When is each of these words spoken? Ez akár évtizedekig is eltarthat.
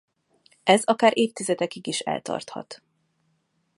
Ez 0.63 0.81
akár 0.85 1.17
évtizedekig 1.17 1.87
is 1.87 1.99
eltarthat. 1.99 2.81